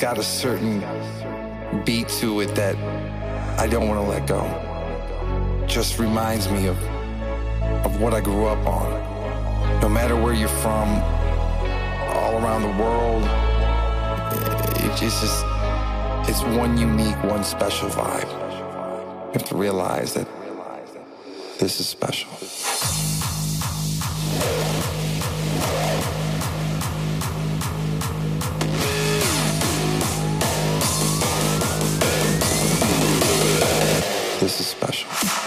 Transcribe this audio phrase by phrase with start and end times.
[0.00, 0.80] Got a certain
[1.84, 2.74] beat to it that
[3.60, 4.42] I don't want to let go.
[5.66, 6.78] Just reminds me of
[7.84, 9.80] of what I grew up on.
[9.82, 10.88] No matter where you're from,
[12.16, 15.44] all around the world, eh, it's just
[16.30, 18.30] it's one unique, one special vibe.
[18.30, 20.26] You have to realize that
[21.58, 22.30] this is special.
[34.60, 35.39] Is special.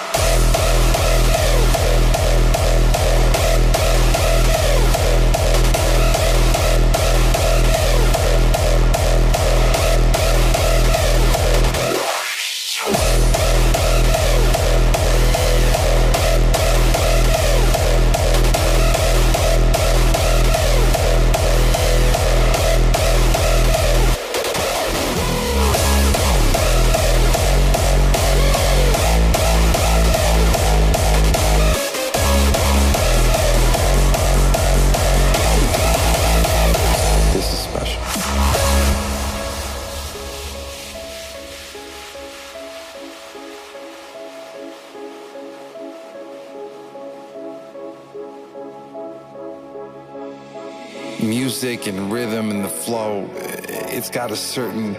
[54.13, 54.95] Got a certain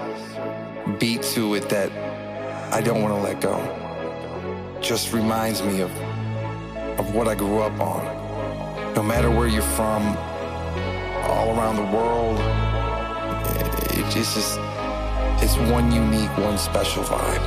[0.98, 1.90] beat to it that
[2.72, 3.56] I don't want to let go.
[4.82, 5.90] Just reminds me of
[6.98, 8.04] of what I grew up on.
[8.94, 10.16] No matter where you're from,
[11.30, 12.38] all around the world.
[13.60, 14.58] It, it's just,
[15.42, 17.42] it's one unique, one special vibe.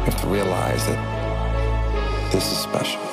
[0.00, 3.11] You have to realize that this is special.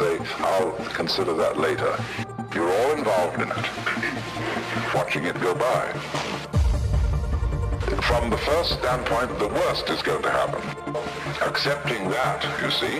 [0.00, 1.92] Say, I'll consider that later.
[2.54, 5.92] You're all involved in it, watching it go by.
[8.08, 10.62] From the first standpoint, the worst is going to happen.
[11.46, 12.96] Accepting that, you see.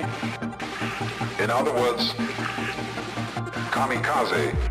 [1.42, 2.12] In other words,
[3.72, 4.69] kamikaze.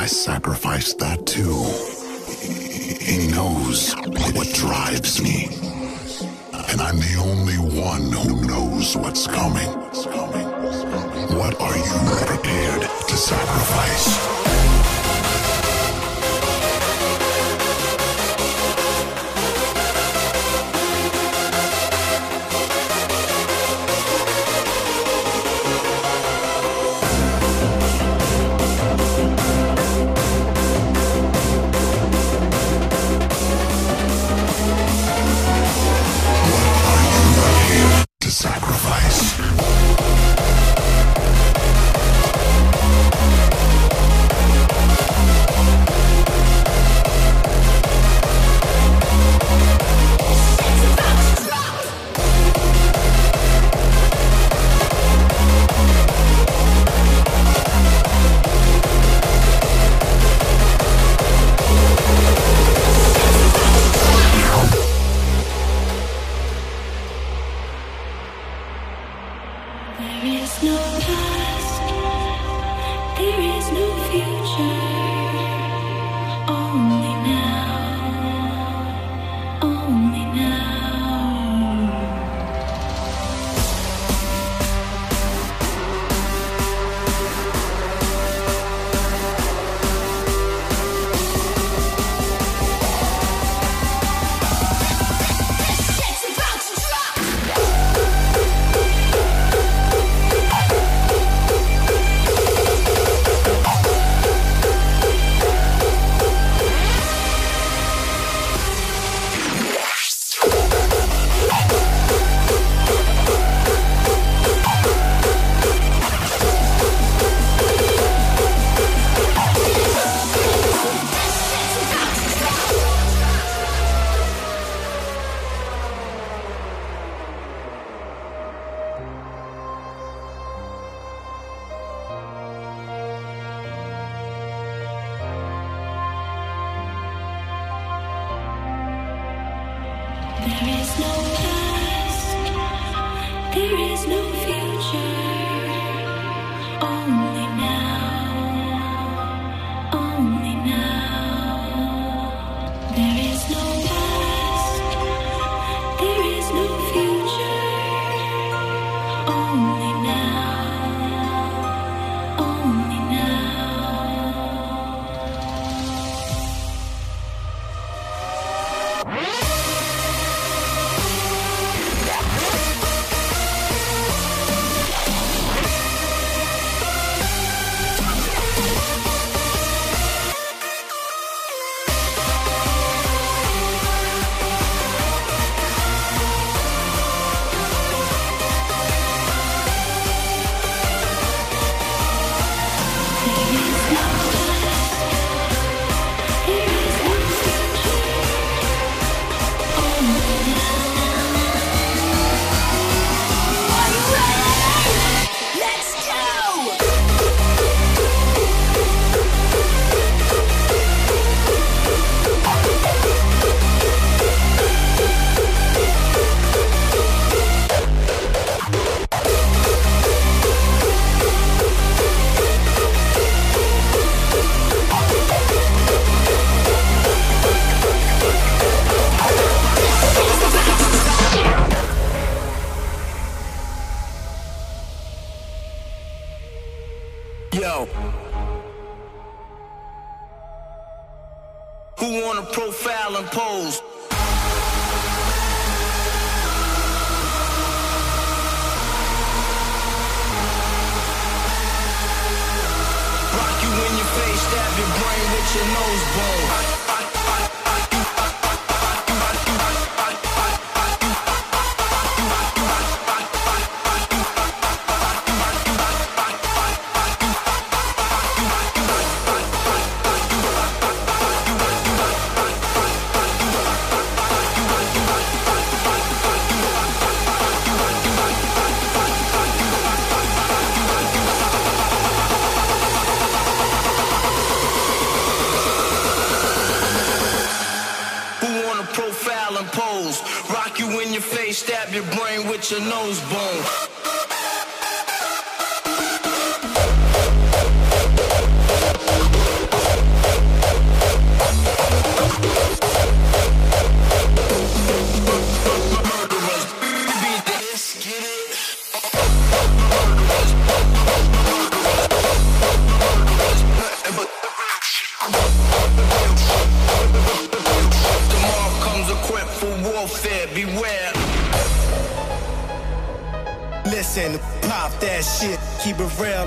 [0.00, 1.60] I sacrificed that too.
[2.40, 3.92] He knows
[4.34, 5.44] what drives me.
[6.70, 9.68] And I'm the only one who knows what's coming.
[11.36, 14.79] What are you prepared to sacrifice?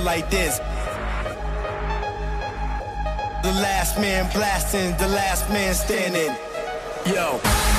[0.04, 0.60] like this.
[3.42, 6.36] The last man blasting, the last man standing.
[7.12, 7.73] Yo.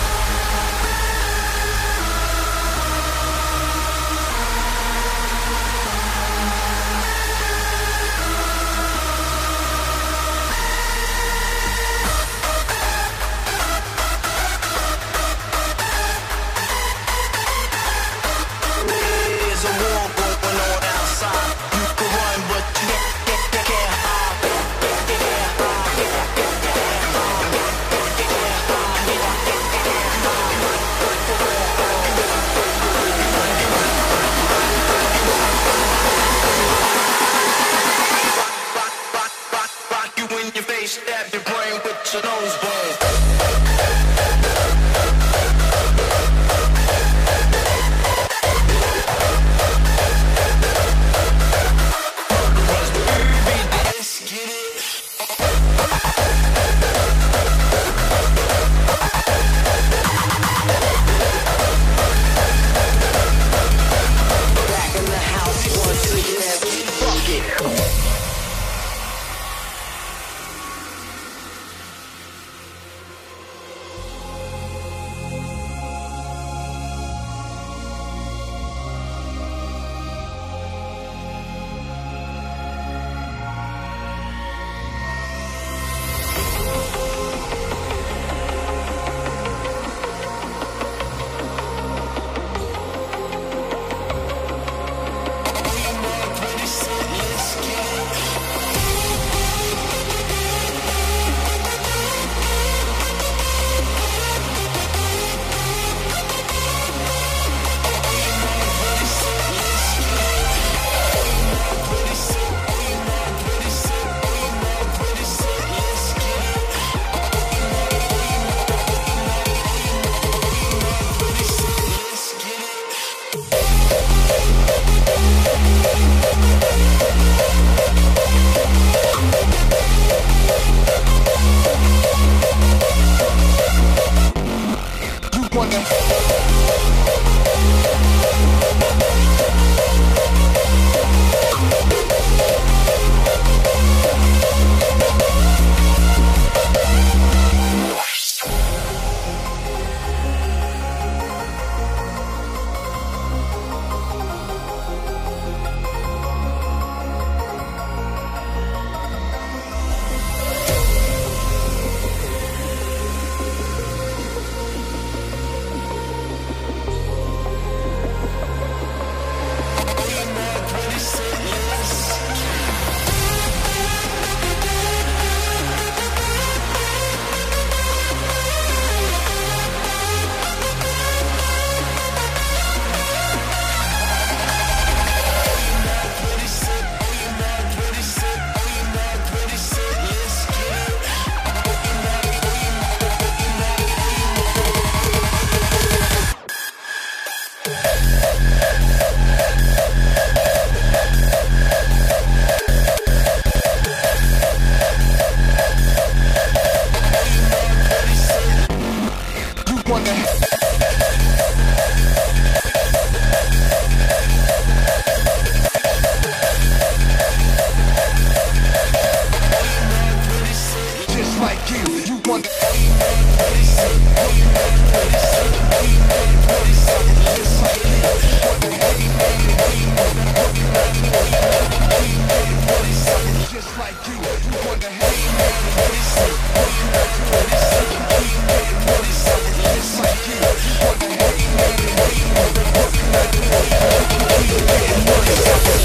[209.87, 210.63] What the hell?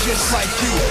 [0.09, 0.88] just like you.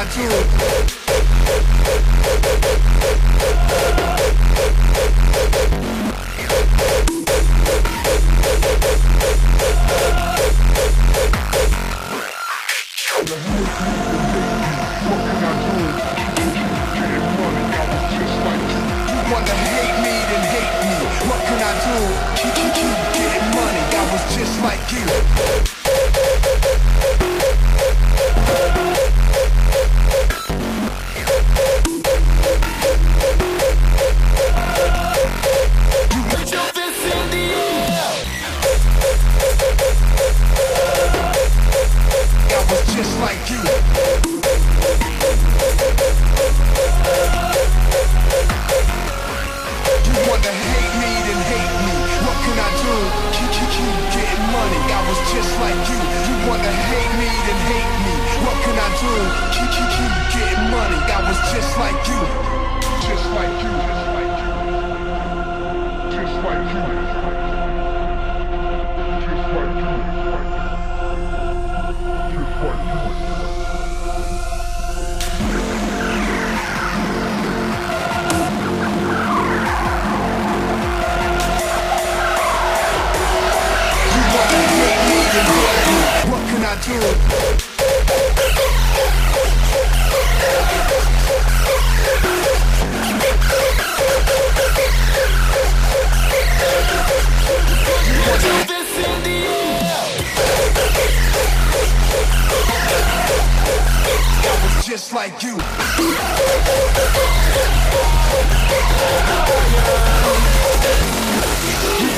[0.00, 0.30] Just like you.
[19.10, 20.96] You wanna hate me then hate me?
[21.28, 21.96] What can I do?
[23.92, 25.69] I was just like you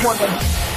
[0.03, 0.72] You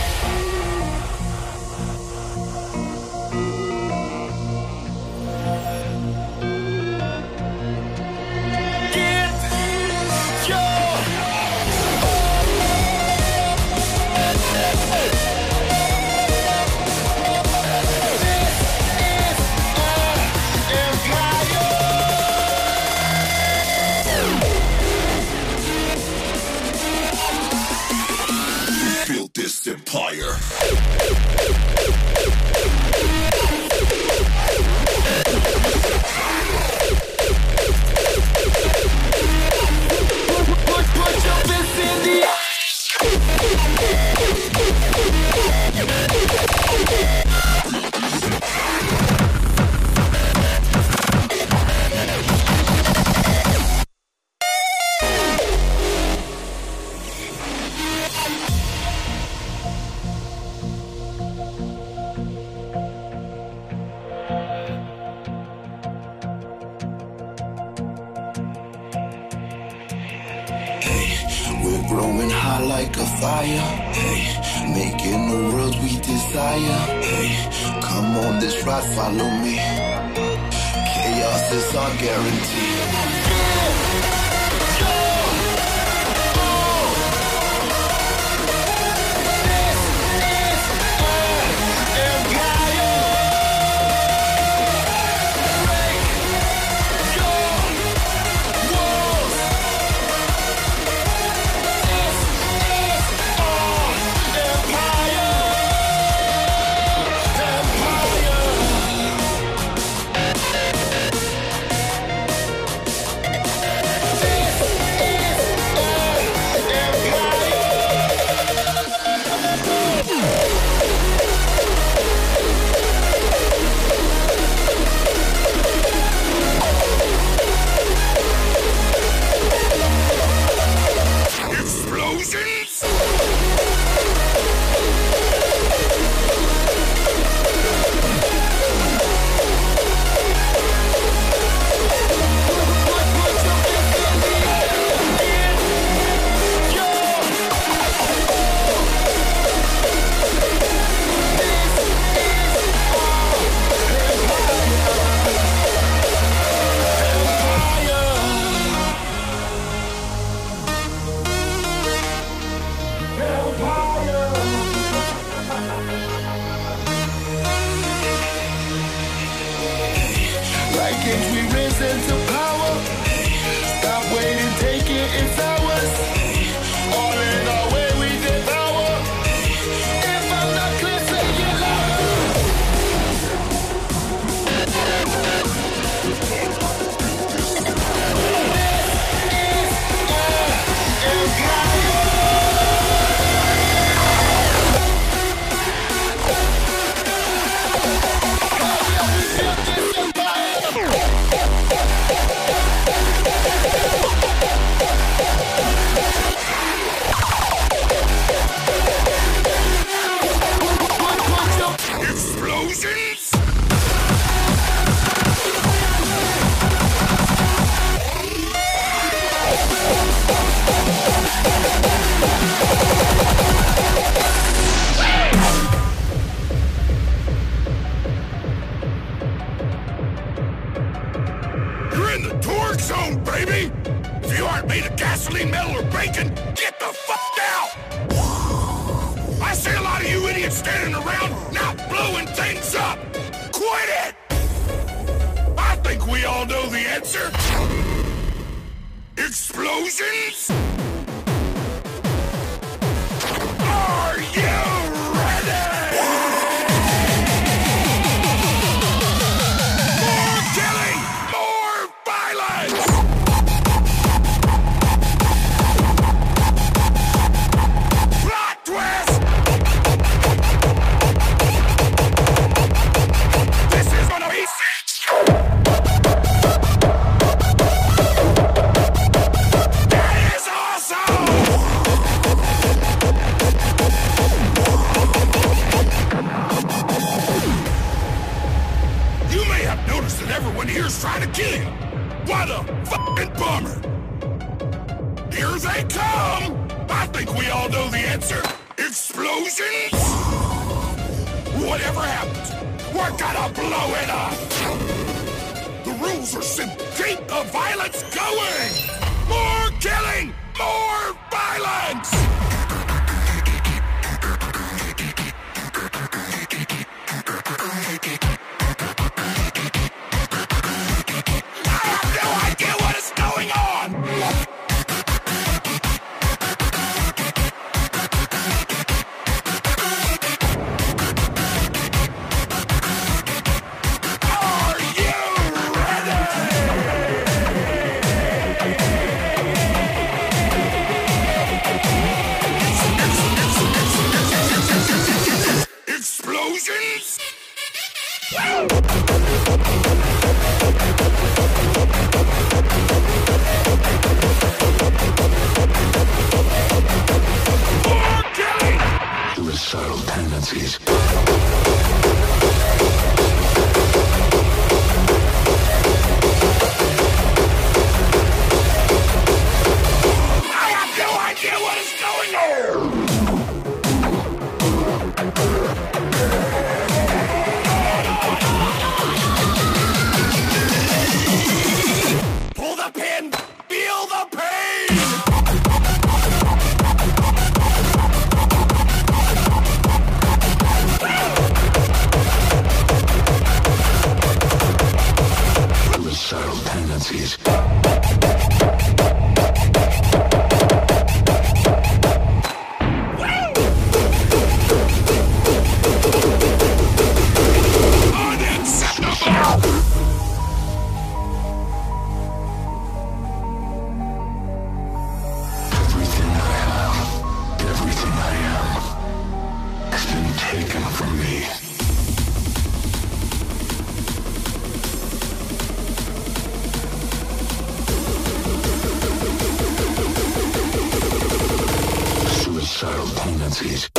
[433.57, 433.96] taken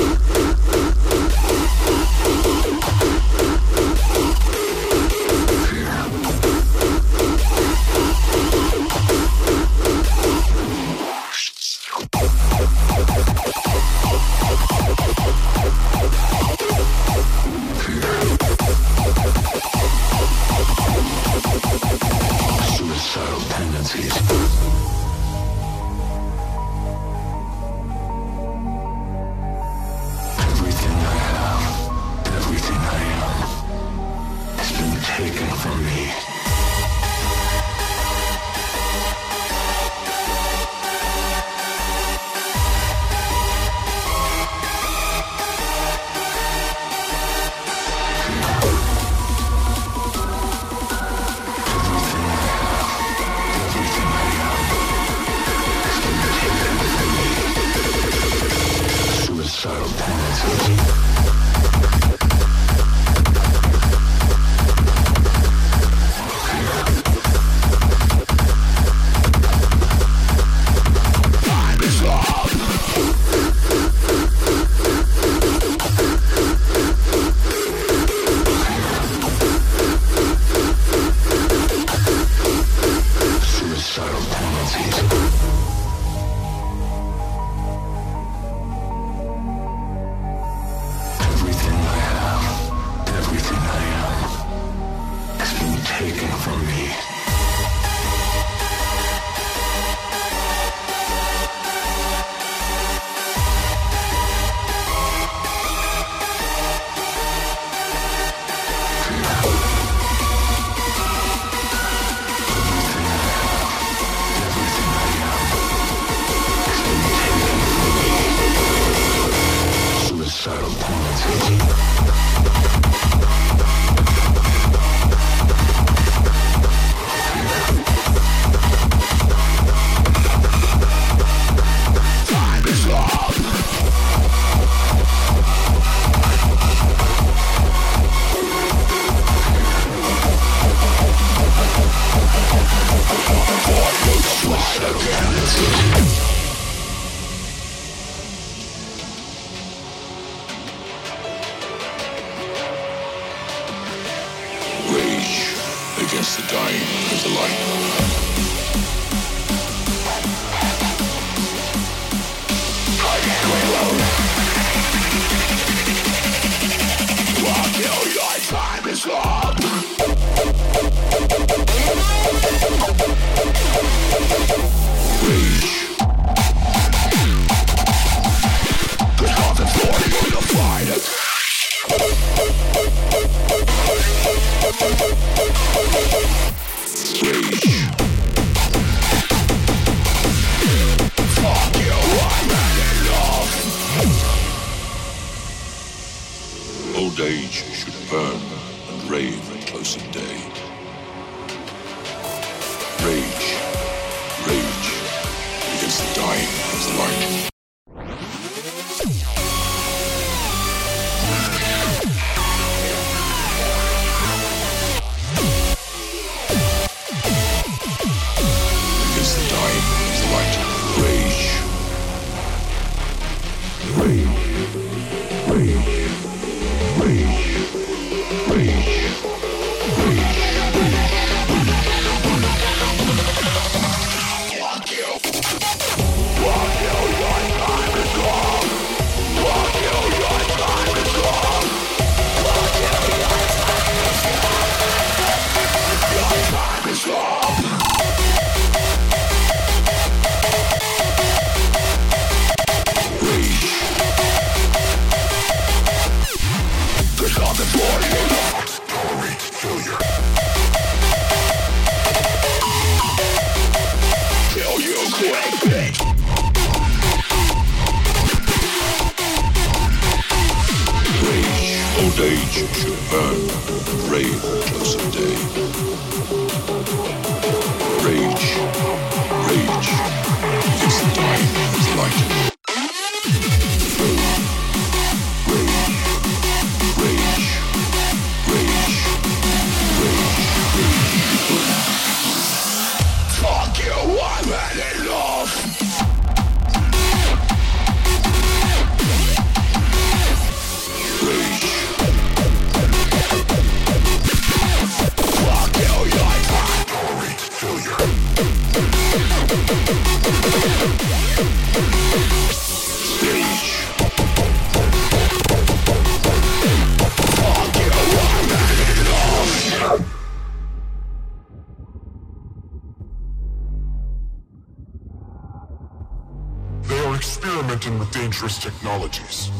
[328.11, 329.51] dangerous technologies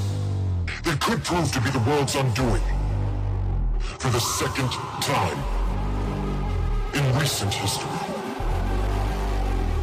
[0.84, 2.62] that could prove to be the world's undoing.
[3.80, 4.70] For the second
[5.02, 5.40] time
[6.94, 8.00] in recent history.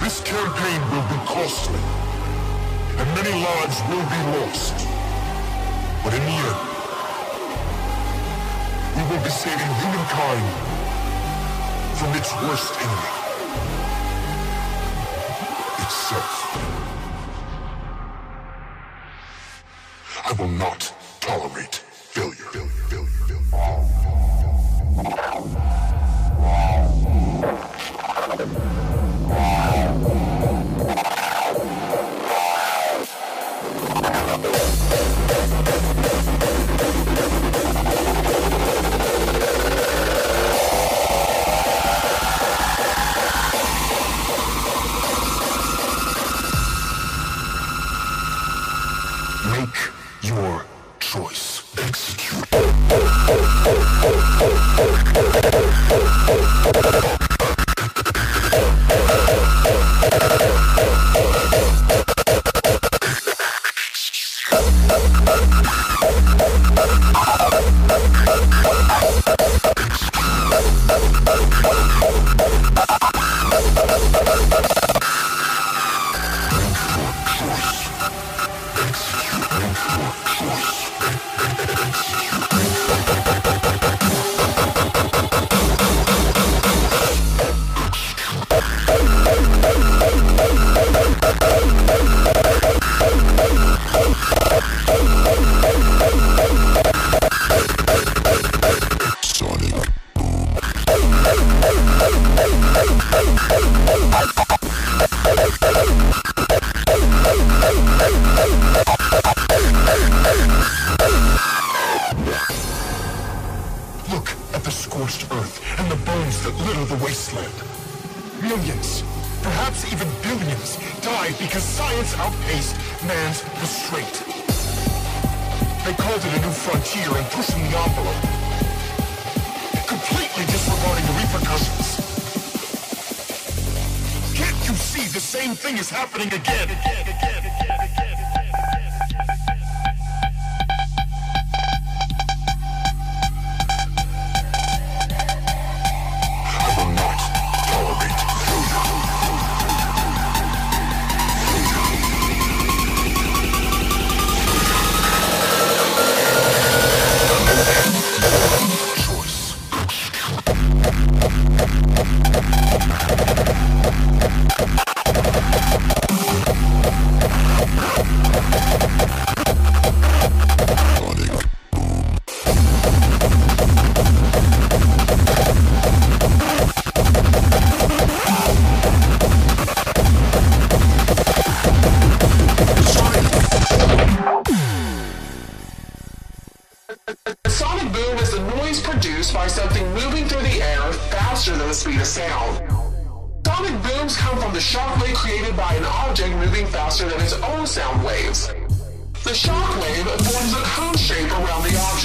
[0.01, 1.81] This campaign will be costly,
[2.99, 4.77] and many lives will be lost.
[6.05, 6.61] But in the end,
[8.97, 10.47] we will be saving humankind
[11.99, 13.13] from its worst enemy,
[15.85, 16.64] itself.
[20.45, 21.84] will not tolerate.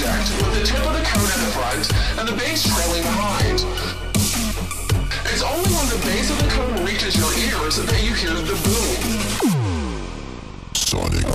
[0.02, 3.64] object with the tip of the cone at the front and the base trailing behind.
[5.26, 8.56] It's only when the base of the cone reaches your ears that you hear the
[8.64, 10.00] boom.
[10.74, 11.29] Sonic.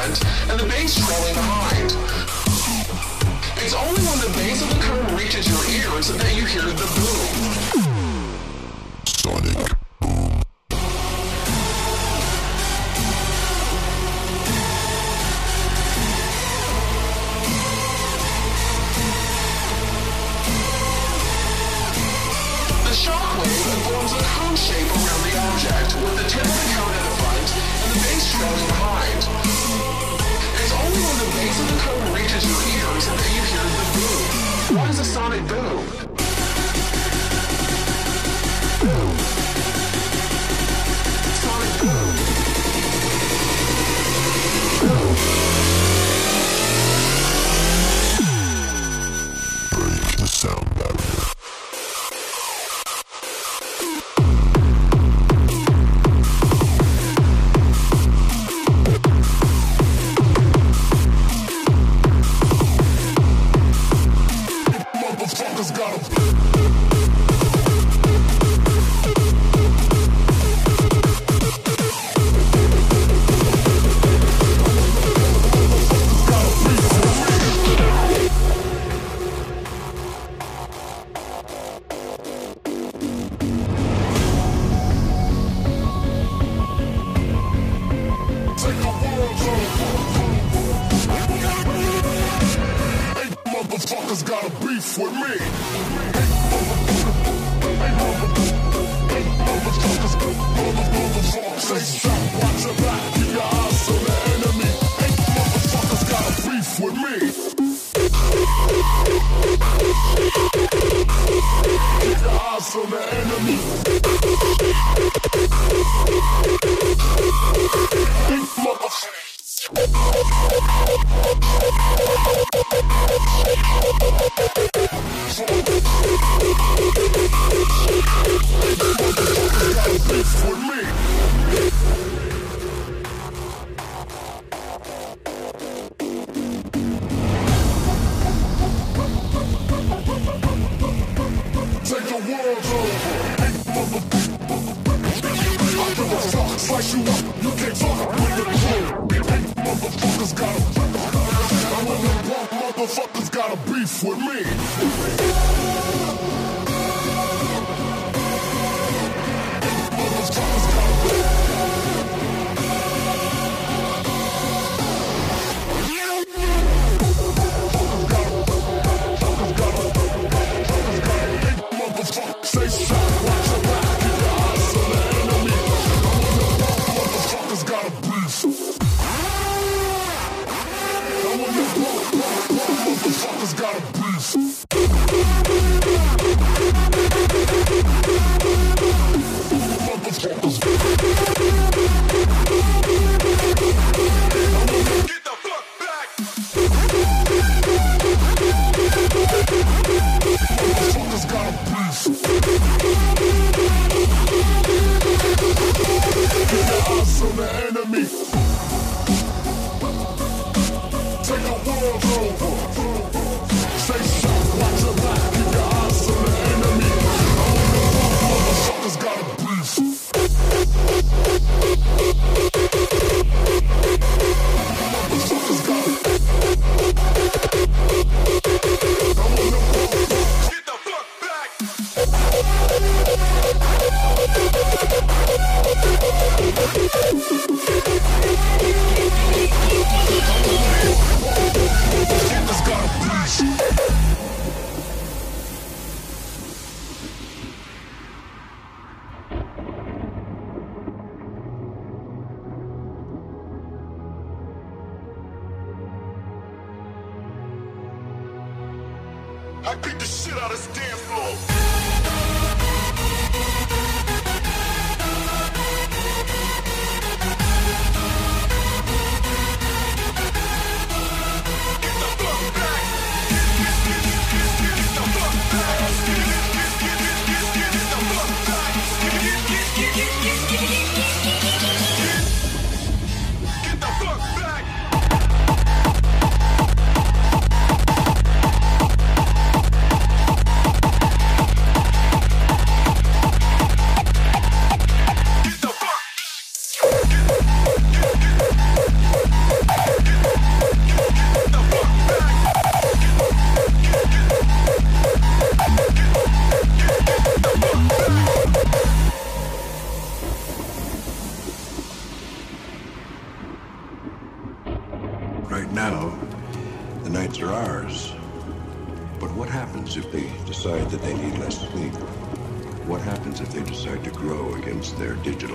[0.00, 1.92] front and the base trailing behind.
[3.62, 6.86] It's only when the base of the curve reaches your ears that you hear the
[6.96, 7.90] boom.
[9.04, 9.59] Sonic.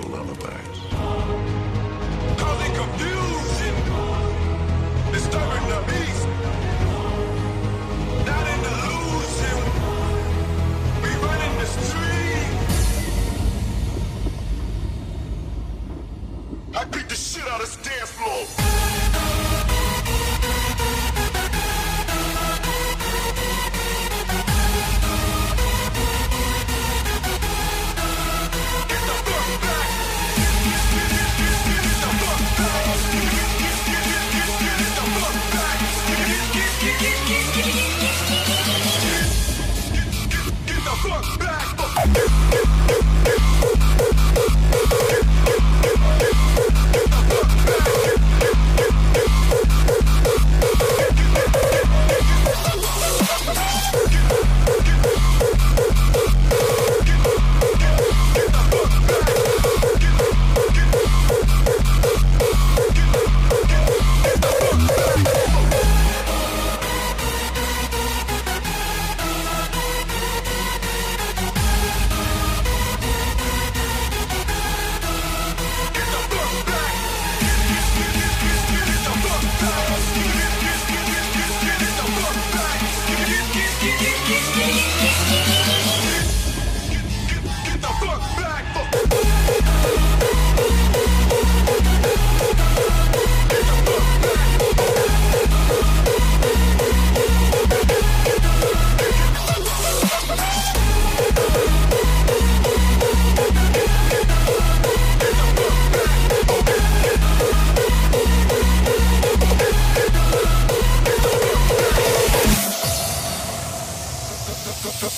[0.02, 0.80] lullabies.
[2.38, 3.76] Causing confusion,
[5.12, 6.26] disturbing the.
[8.26, 8.48] Not
[11.04, 11.10] we
[11.60, 12.80] the streets.
[16.76, 18.65] I beat the shit out of this dance floor.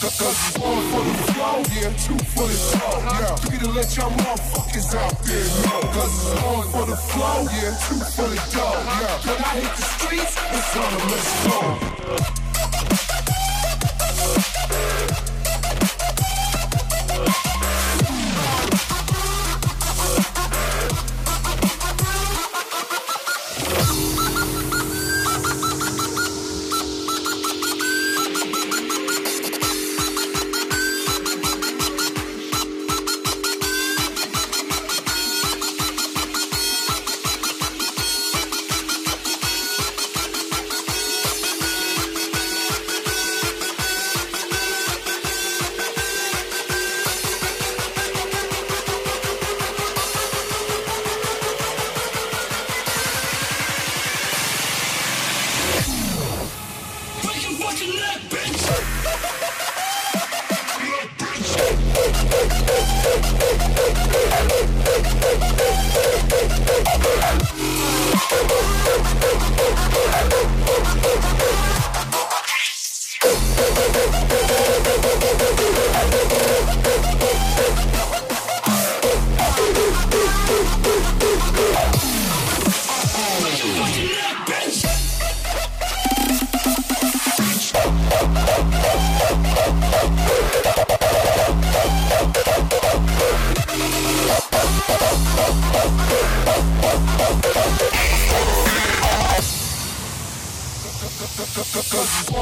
[0.08, 2.98] Cause one for the flow, yeah, two for the show.
[3.20, 5.82] Yeah, three to let y'all motherfuckers out there know.
[5.92, 8.84] Cause one for the flow, yeah, two for the dough.
[9.02, 12.47] Yeah, when I hit the streets, it's on a let's go.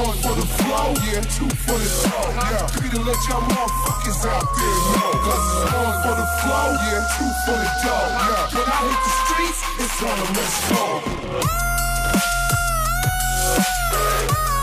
[0.06, 0.22] What
[3.28, 5.12] y'all motherfuckers out there know.
[5.24, 7.00] Cause one for the flow, yeah.
[7.16, 8.52] Two for the dough, yeah.
[8.52, 11.00] When I hit the streets, you want, what?
[13.96, 14.55] Baseline!